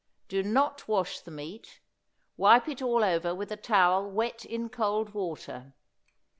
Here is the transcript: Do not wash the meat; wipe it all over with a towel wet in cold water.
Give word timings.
Do 0.27 0.41
not 0.41 0.87
wash 0.87 1.19
the 1.19 1.29
meat; 1.29 1.79
wipe 2.35 2.67
it 2.67 2.81
all 2.81 3.03
over 3.03 3.35
with 3.35 3.51
a 3.51 3.55
towel 3.55 4.09
wet 4.09 4.45
in 4.45 4.67
cold 4.67 5.13
water. 5.13 5.75